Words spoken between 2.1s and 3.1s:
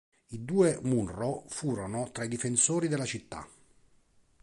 tra i difensori della